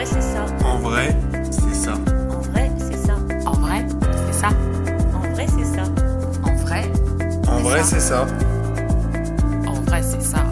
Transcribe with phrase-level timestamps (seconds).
[0.00, 0.46] vrai, c'est ça.
[0.64, 1.16] En vrai,
[1.50, 1.92] c'est ça.
[2.30, 3.16] En vrai, c'est ça.
[3.46, 3.86] En vrai,
[4.26, 4.48] c'est ça.
[5.12, 5.82] En vrai, c'est ça.
[6.42, 6.90] En vrai,
[7.46, 7.84] En vrai, ça.
[7.84, 8.26] c'est ça.
[9.66, 10.44] en vrai, c'est ça.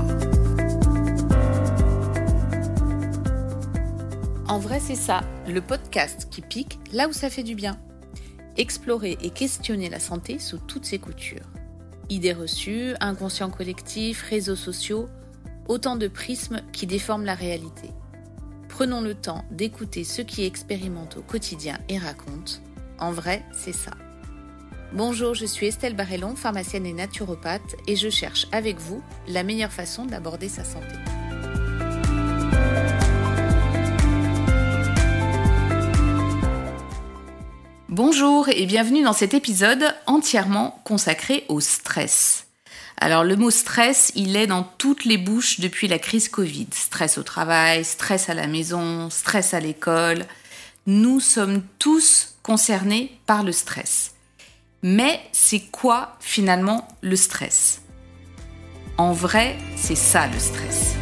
[4.48, 5.23] En vrai, c'est ça.
[5.46, 7.79] Le podcast qui pique là où ça fait du bien.
[8.59, 11.46] Explorer et questionner la santé sous toutes ses coutures.
[12.11, 15.09] Idées reçues, inconscient collectif, réseaux sociaux,
[15.69, 17.91] autant de prismes qui déforment la réalité.
[18.79, 22.62] Prenons le temps d'écouter ceux qui expérimentent au quotidien et racontent.
[23.00, 23.91] En vrai, c'est ça.
[24.92, 29.72] Bonjour, je suis Estelle Barrellon, pharmacienne et naturopathe, et je cherche avec vous la meilleure
[29.72, 30.95] façon d'aborder sa santé.
[37.88, 42.48] Bonjour et bienvenue dans cet épisode entièrement consacré au stress.
[43.01, 46.66] Alors le mot stress, il est dans toutes les bouches depuis la crise Covid.
[46.73, 50.27] Stress au travail, stress à la maison, stress à l'école.
[50.87, 54.14] Nous sommes tous concernés par le stress.
[54.83, 57.83] Mais c'est quoi finalement le stress?
[58.97, 60.97] En vrai, c'est ça le stress.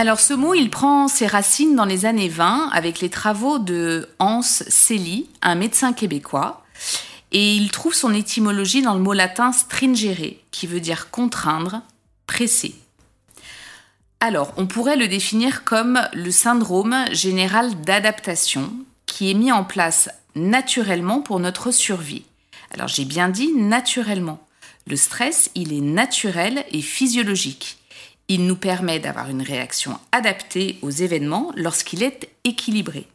[0.00, 4.08] Alors ce mot, il prend ses racines dans les années 20 avec les travaux de
[4.18, 6.64] Hans Selye, un médecin québécois,
[7.32, 11.82] et il trouve son étymologie dans le mot latin stringere, qui veut dire contraindre,
[12.26, 12.74] presser.
[14.20, 18.72] Alors, on pourrait le définir comme le syndrome général d'adaptation
[19.04, 22.24] qui est mis en place naturellement pour notre survie.
[22.72, 24.40] Alors, j'ai bien dit naturellement.
[24.86, 27.79] Le stress, il est naturel et physiologique.
[28.32, 33.08] Il nous permet d'avoir une réaction adaptée aux événements lorsqu'il est équilibré.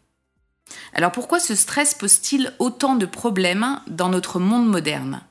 [0.94, 5.22] Alors pourquoi ce stress pose-t-il autant de problèmes dans notre monde moderne?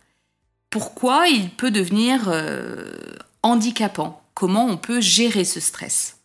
[0.71, 2.95] Pourquoi il peut devenir euh,
[3.43, 4.23] handicapant?
[4.33, 6.17] Comment on peut gérer ce stress?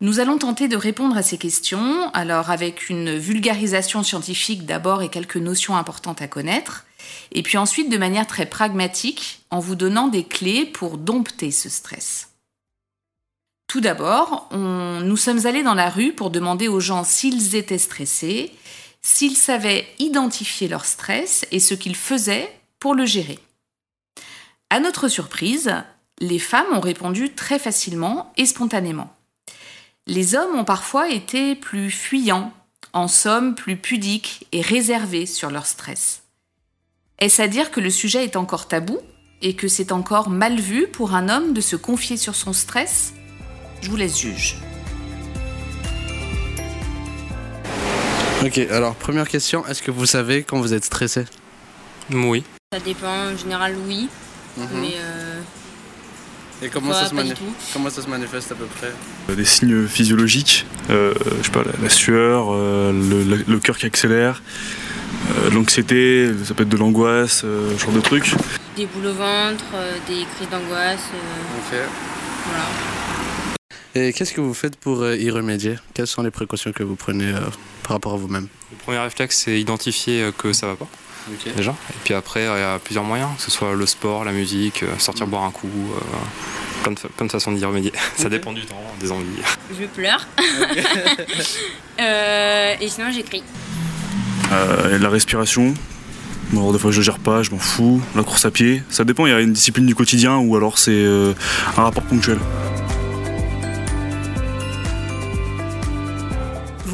[0.00, 5.10] Nous allons tenter de répondre à ces questions, alors avec une vulgarisation scientifique d'abord et
[5.10, 6.86] quelques notions importantes à connaître,
[7.30, 11.68] et puis ensuite de manière très pragmatique en vous donnant des clés pour dompter ce
[11.68, 12.27] stress.
[13.68, 18.50] Tout d'abord, nous sommes allés dans la rue pour demander aux gens s'ils étaient stressés,
[19.02, 23.38] s'ils savaient identifier leur stress et ce qu'ils faisaient pour le gérer.
[24.70, 25.74] À notre surprise,
[26.18, 29.14] les femmes ont répondu très facilement et spontanément.
[30.06, 32.54] Les hommes ont parfois été plus fuyants,
[32.94, 36.22] en somme plus pudiques et réservés sur leur stress.
[37.18, 38.98] Est-ce à dire que le sujet est encore tabou
[39.42, 43.12] et que c'est encore mal vu pour un homme de se confier sur son stress?
[43.82, 44.56] Je vous laisse juge.
[48.44, 51.24] Ok, alors première question, est-ce que vous savez quand vous êtes stressé?
[52.12, 52.44] Oui.
[52.72, 54.08] Ça dépend, en général oui,
[54.56, 55.40] mais euh,
[56.62, 57.52] Et comment, pas, ça se pas du mani- tout.
[57.72, 59.34] comment ça se manifeste à peu près?
[59.34, 63.76] Des signes physiologiques, euh, je sais pas, la, la sueur, euh, le, le- le cœur
[63.76, 64.42] qui accélère,
[65.36, 68.34] euh, l'anxiété, ça peut être de l'angoisse, euh, ce genre de trucs.
[68.76, 71.88] Des boules au ventre, euh, des crises d'angoisse, euh, Ok.
[72.46, 72.64] voilà.
[73.98, 75.74] Et qu'est-ce que vous faites pour euh, y remédier?
[75.92, 77.40] Quelles sont les précautions que vous prenez euh,
[77.82, 78.46] par rapport à vous-même?
[78.70, 80.86] Le premier réflexe, c'est identifier euh, que ça va pas,
[81.56, 81.72] déjà.
[81.72, 84.84] Et puis après, il y a plusieurs moyens, que ce soit le sport, la musique,
[84.98, 86.00] sortir boire un coup, euh,
[86.84, 87.92] plein, de, plein de façons d'y remédier.
[88.16, 89.24] Ça dépend du temps, des envies.
[89.80, 90.26] Je pleure.
[92.00, 93.42] Euh, et sinon j'écris.
[94.52, 95.74] Euh, et la respiration,
[96.52, 98.00] bon, alors des fois je gère pas, je m'en fous.
[98.14, 100.78] La course à pied, ça dépend, il y a une discipline du quotidien ou alors
[100.78, 101.34] c'est euh,
[101.76, 102.38] un rapport ponctuel.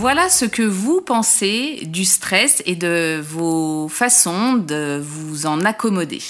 [0.05, 6.21] Voilà ce que vous pensez du stress et de vos façons de vous en accommoder.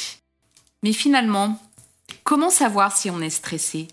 [0.84, 1.60] Mais finalement,
[2.22, 3.88] comment savoir si on est stressé?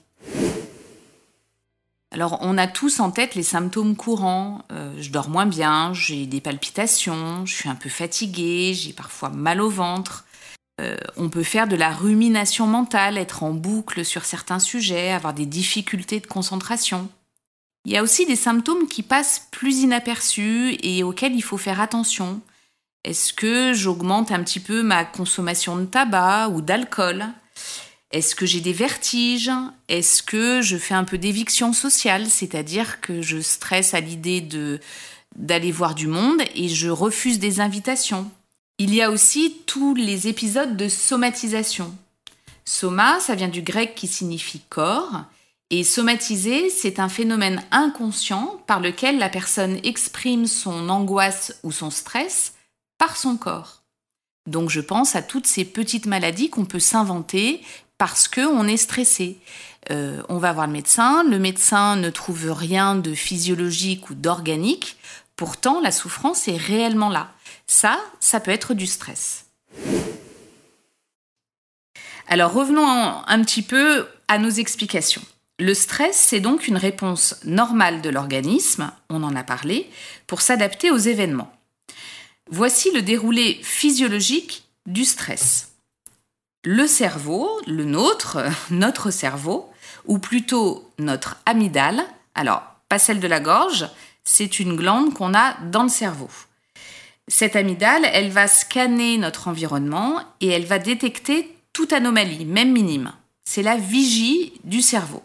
[2.12, 4.66] Alors, on a tous en tête les symptômes courants.
[4.72, 9.30] Euh, je dors moins bien, j'ai des palpitations, je suis un peu fatiguée, j'ai parfois
[9.30, 10.26] mal au ventre.
[10.80, 15.34] Euh, on peut faire de la rumination mentale, être en boucle sur certains sujets, avoir
[15.34, 17.10] des difficultés de concentration.
[17.86, 21.82] Il y a aussi des symptômes qui passent plus inaperçus et auxquels il faut faire
[21.82, 22.42] attention.
[23.04, 27.26] Est-ce que j'augmente un petit peu ma consommation de tabac ou d'alcool?
[28.12, 29.52] Est-ce que j'ai des vertiges?
[29.88, 34.48] Est-ce que je fais un peu d'éviction sociale, c'est-à-dire que je stresse à l'idée
[35.36, 38.30] d'aller voir du monde et je refuse des invitations
[38.78, 41.96] Il y a aussi tous les épisodes de somatisation.
[42.66, 45.24] Soma, ça vient du grec qui signifie corps
[45.72, 51.90] et somatiser, c'est un phénomène inconscient par lequel la personne exprime son angoisse ou son
[51.90, 52.54] stress
[52.98, 53.82] par son corps.
[54.48, 57.62] Donc je pense à toutes ces petites maladies qu'on peut s'inventer
[57.98, 59.40] parce qu'on est stressé.
[59.92, 64.98] Euh, on va voir le médecin, le médecin ne trouve rien de physiologique ou d'organique,
[65.38, 67.32] pourtant la souffrance est réellement là.
[67.66, 69.46] Ça, ça peut être du stress.
[72.28, 75.24] Alors revenons un petit peu à nos explications.
[75.62, 79.88] Le stress, c'est donc une réponse normale de l'organisme, on en a parlé,
[80.26, 81.56] pour s'adapter aux événements.
[82.50, 85.74] Voici le déroulé physiologique du stress.
[86.64, 88.40] Le cerveau, le nôtre,
[88.72, 89.72] notre cerveau,
[90.06, 92.04] ou plutôt notre amygdale,
[92.34, 93.88] alors pas celle de la gorge,
[94.24, 96.32] c'est une glande qu'on a dans le cerveau.
[97.28, 103.14] Cette amygdale, elle va scanner notre environnement et elle va détecter toute anomalie, même minime.
[103.44, 105.22] C'est la vigie du cerveau.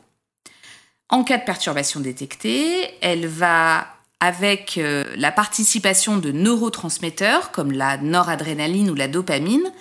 [1.09, 3.87] En cas de perturbation détectée, elle va,
[4.19, 9.73] avec euh, la participation de neurotransmetteurs comme la noradrénaline ou la dopamine,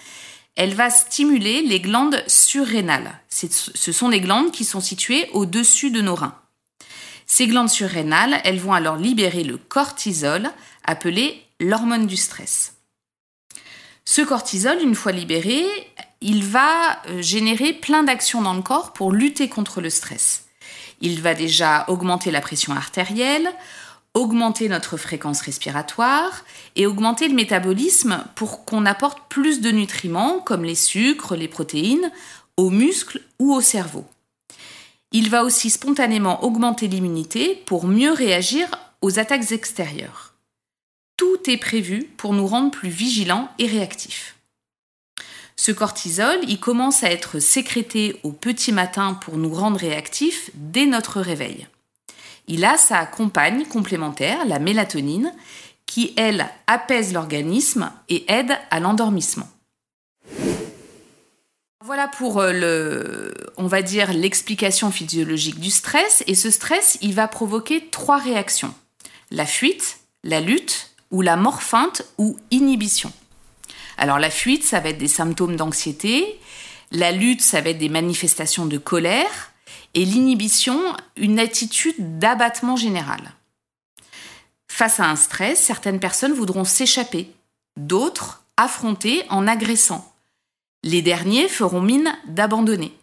[0.56, 3.20] elle va stimuler les glandes surrénales.
[3.30, 6.36] Ce sont les glandes qui sont situées au-dessus de nos reins.
[7.26, 10.50] Ces glandes surrénales, elles vont alors libérer le cortisol,
[10.86, 12.76] appelé l'hormone du stress.
[14.06, 15.66] Ce cortisol, une fois libéré,
[16.22, 20.45] il va euh, générer plein d'actions dans le corps pour lutter contre le stress.
[21.06, 23.54] Il va déjà augmenter la pression artérielle,
[24.16, 26.44] augmenter notre fréquence respiratoire
[26.76, 32.12] et augmenter le métabolisme pour qu'on apporte plus de nutriments comme les sucres, les protéines,
[32.58, 34.08] aux muscles ou au cerveau.
[35.12, 38.68] Il va aussi spontanément augmenter l'immunité pour mieux réagir
[39.04, 40.34] aux attaques extérieures.
[41.18, 44.35] Tout est prévu pour nous rendre plus vigilants et réactifs.
[45.56, 50.86] Ce cortisol, il commence à être sécrété au petit matin pour nous rendre réactifs dès
[50.86, 51.68] notre réveil.
[52.48, 55.34] Il a sa compagne complémentaire, la mélatonine,
[55.86, 59.48] qui, elle, apaise l'organisme et aide à l'endormissement.
[61.84, 66.24] Voilà pour euh, le, on va dire, l'explication physiologique du stress.
[66.26, 68.74] Et ce stress, il va provoquer trois réactions.
[69.30, 73.14] La fuite, la lutte ou la morphinte ou inhibition.
[73.98, 76.40] Alors la fuite, ça va être des symptômes d'anxiété,
[76.92, 79.52] la lutte, ça va être des manifestations de colère,
[79.94, 80.80] et l'inhibition,
[81.16, 83.34] une attitude d'abattement général.
[84.68, 87.32] Face à un stress, certaines personnes voudront s'échapper,
[87.78, 90.14] d'autres affronter en agressant.
[90.84, 92.94] Les derniers feront mine d'abandonner.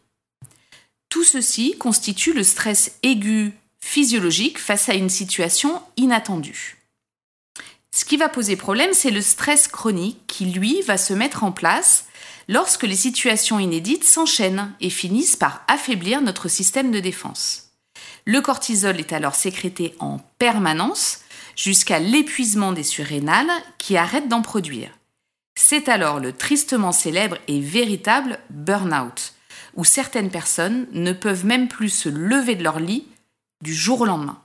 [1.08, 6.81] Tout ceci constitue le stress aigu physiologique face à une situation inattendue.
[7.94, 11.52] Ce qui va poser problème, c'est le stress chronique qui, lui, va se mettre en
[11.52, 12.06] place
[12.48, 17.70] lorsque les situations inédites s'enchaînent et finissent par affaiblir notre système de défense.
[18.24, 21.20] Le cortisol est alors sécrété en permanence
[21.54, 24.90] jusqu'à l'épuisement des surrénales qui arrêtent d'en produire.
[25.54, 29.34] C'est alors le tristement célèbre et véritable burn-out,
[29.74, 33.06] où certaines personnes ne peuvent même plus se lever de leur lit
[33.62, 34.41] du jour au lendemain.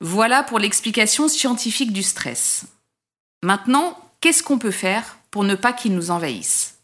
[0.00, 2.66] Voilà pour l'explication scientifique du stress.
[3.42, 6.78] Maintenant, qu'est-ce qu'on peut faire pour ne pas qu'il nous envahisse?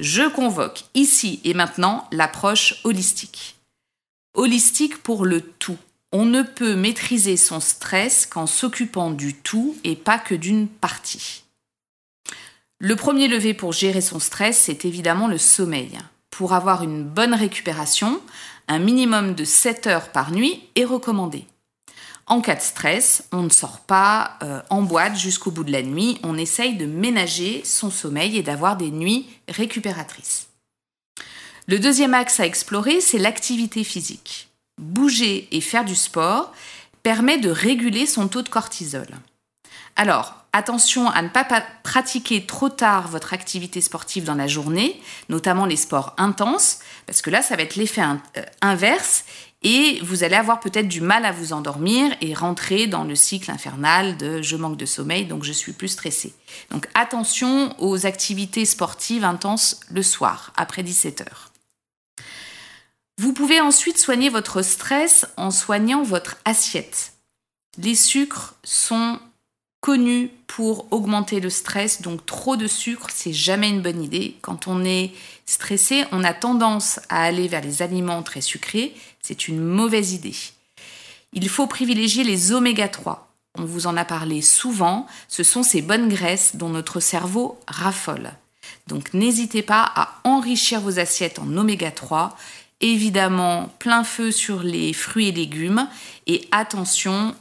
[0.00, 3.56] Je convoque ici et maintenant l'approche holistique.
[4.32, 5.76] Holistique pour le tout.
[6.12, 11.44] On ne peut maîtriser son stress qu'en s'occupant du tout et pas que d'une partie.
[12.78, 15.98] Le premier levé pour gérer son stress, c'est évidemment le sommeil.
[16.36, 18.20] Pour avoir une bonne récupération,
[18.66, 21.46] un minimum de 7 heures par nuit est recommandé.
[22.26, 25.82] En cas de stress, on ne sort pas euh, en boîte jusqu'au bout de la
[25.82, 30.48] nuit, on essaye de ménager son sommeil et d'avoir des nuits récupératrices.
[31.68, 34.48] Le deuxième axe à explorer, c'est l'activité physique.
[34.80, 36.52] Bouger et faire du sport
[37.04, 39.06] permet de réguler son taux de cortisol.
[39.96, 41.44] Alors, attention à ne pas
[41.82, 47.30] pratiquer trop tard votre activité sportive dans la journée, notamment les sports intenses, parce que
[47.30, 49.24] là, ça va être l'effet euh, inverse
[49.62, 53.50] et vous allez avoir peut-être du mal à vous endormir et rentrer dans le cycle
[53.50, 56.34] infernal de je manque de sommeil, donc je suis plus stressé.
[56.70, 61.50] Donc attention aux activités sportives intenses le soir, après 17 heures.
[63.18, 67.14] Vous pouvez ensuite soigner votre stress en soignant votre assiette.
[67.78, 69.18] Les sucres sont
[69.84, 74.34] connu pour augmenter le stress, donc trop de sucre, c'est jamais une bonne idée.
[74.40, 75.12] Quand on est
[75.44, 80.36] stressé, on a tendance à aller vers les aliments très sucrés, c'est une mauvaise idée.
[81.34, 83.30] Il faut privilégier les oméga 3.
[83.58, 88.32] On vous en a parlé souvent, ce sont ces bonnes graisses dont notre cerveau raffole.
[88.86, 92.38] Donc n'hésitez pas à enrichir vos assiettes en oméga 3.
[92.80, 95.86] Évidemment, plein feu sur les fruits et légumes
[96.26, 97.34] et attention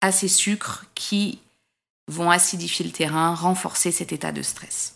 [0.00, 1.40] à ces sucres qui
[2.08, 4.94] vont acidifier le terrain, renforcer cet état de stress.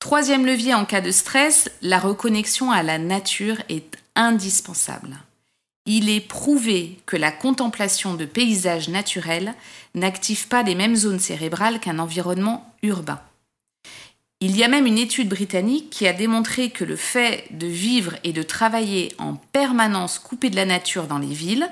[0.00, 5.18] Troisième levier en cas de stress, la reconnexion à la nature est indispensable.
[5.86, 9.54] Il est prouvé que la contemplation de paysages naturels
[9.94, 13.20] n'active pas les mêmes zones cérébrales qu'un environnement urbain.
[14.40, 18.14] Il y a même une étude britannique qui a démontré que le fait de vivre
[18.24, 21.70] et de travailler en permanence coupé de la nature dans les villes,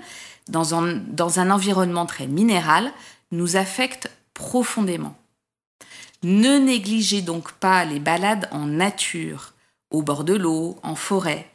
[0.48, 2.92] dans un, dans un environnement très minéral,
[3.30, 5.16] nous affecte profondément.
[6.22, 9.52] Ne négligez donc pas les balades en nature,
[9.90, 11.50] au bord de l'eau, en forêt,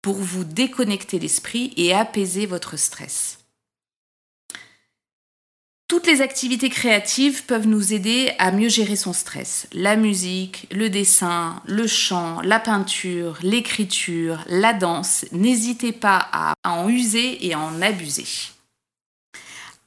[0.00, 3.38] pour vous déconnecter l'esprit et apaiser votre stress.
[5.88, 9.66] Toutes les activités créatives peuvent nous aider à mieux gérer son stress.
[9.72, 15.26] La musique, le dessin, le chant, la peinture, l'écriture, la danse.
[15.32, 18.26] N'hésitez pas à en user et à en abuser.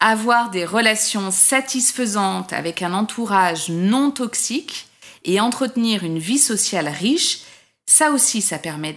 [0.05, 4.89] Avoir des relations satisfaisantes avec un entourage non toxique
[5.23, 7.43] et entretenir une vie sociale riche,
[7.85, 8.91] ça aussi, ça permet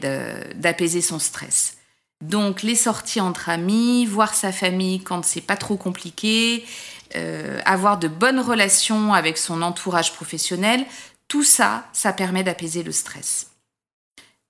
[0.56, 1.76] d'apaiser son stress.
[2.24, 6.66] Donc les sorties entre amis, voir sa famille quand c'est pas trop compliqué,
[7.14, 10.84] euh, avoir de bonnes relations avec son entourage professionnel,
[11.28, 13.52] tout ça, ça permet d'apaiser le stress.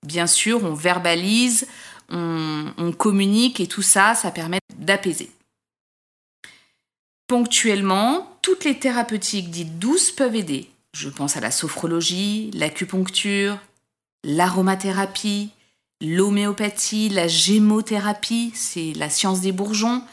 [0.03, 1.67] Bien sûr, on verbalise,
[2.09, 5.29] on, on communique et tout ça, ça permet d'apaiser.
[7.27, 10.69] Ponctuellement, toutes les thérapeutiques dites douces peuvent aider.
[10.93, 13.59] Je pense à la sophrologie, l'acupuncture,
[14.23, 15.49] l'aromathérapie,
[16.01, 20.03] l'homéopathie, la gémothérapie, c'est la science des bourgeons,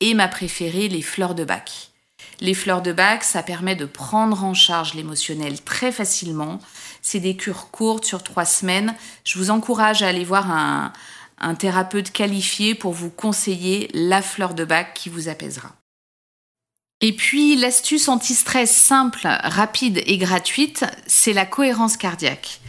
[0.00, 1.92] et ma préférée, les fleurs de bac.
[2.40, 6.58] Les fleurs de bac, ça permet de prendre en charge l'émotionnel très facilement.
[7.00, 8.96] C'est des cures courtes sur trois semaines.
[9.22, 10.92] Je vous encourage à aller voir un,
[11.38, 15.72] un thérapeute qualifié pour vous conseiller la fleur de bac qui vous apaisera.
[17.02, 22.60] Et puis l'astuce anti-stress simple, rapide et gratuite, c'est la cohérence cardiaque.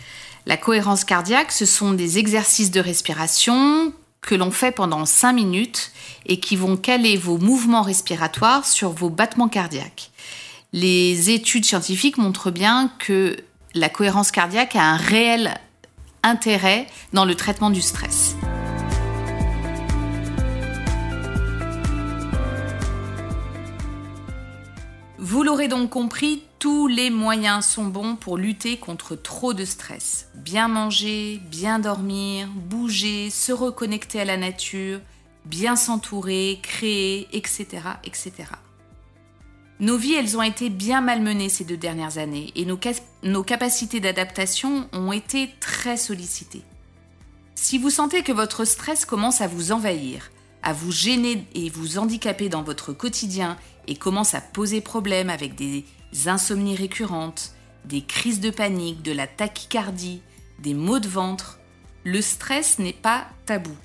[0.45, 5.91] La cohérence cardiaque, ce sont des exercices de respiration que l'on fait pendant 5 minutes
[6.25, 10.11] et qui vont caler vos mouvements respiratoires sur vos battements cardiaques.
[10.73, 13.37] Les études scientifiques montrent bien que
[13.73, 15.57] la cohérence cardiaque a un réel
[16.23, 18.35] intérêt dans le traitement du stress.
[25.29, 30.29] Vous l'aurez donc compris, tous les moyens sont bons pour lutter contre trop de stress.
[30.35, 35.01] Bien manger, bien dormir, bouger, se reconnecter à la nature,
[35.43, 37.65] bien s'entourer, créer, etc.,
[38.05, 38.31] etc.
[39.81, 42.79] Nos vies, elles ont été bien malmenées ces deux dernières années et nos,
[43.23, 46.63] nos capacités d'adaptation ont été très sollicitées.
[47.53, 50.31] Si vous sentez que votre stress commence à vous envahir,
[50.63, 53.57] à vous gêner et vous handicaper dans votre quotidien
[53.87, 55.85] et commence à poser problème avec des
[56.25, 57.53] insomnies récurrentes,
[57.85, 60.21] des crises de panique, de la tachycardie,
[60.59, 61.59] des maux de ventre,
[62.03, 63.75] le stress n'est pas tabou.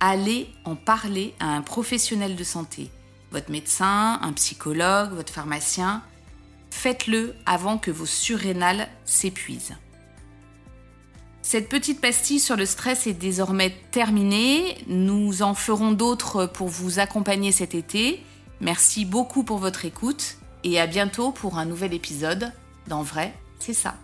[0.00, 2.90] Allez en parler à un professionnel de santé,
[3.30, 6.02] votre médecin, un psychologue, votre pharmacien.
[6.70, 9.76] Faites-le avant que vos surrénales s'épuisent.
[11.40, 14.76] Cette petite pastille sur le stress est désormais terminée.
[14.86, 18.22] Nous en ferons d'autres pour vous accompagner cet été.
[18.62, 22.52] Merci beaucoup pour votre écoute et à bientôt pour un nouvel épisode.
[22.86, 23.96] Dans vrai, c'est ça.